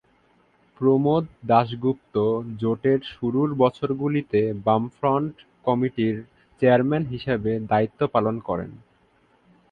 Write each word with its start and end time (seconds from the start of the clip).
প্রমোদ 0.81 1.23
দাশগুপ্ত 1.47 2.15
জোটের 2.59 2.99
শুরুর 3.13 3.49
বছরগুলিতে 3.55 4.39
বামফ্রন্ট 4.65 5.35
কমিটির 5.65 6.15
চেয়ারম্যান 6.61 7.03
হিসাবে 7.05 7.51
দায়িত্ব 7.71 7.99
পালন 8.07 8.35
করেন। 8.47 8.71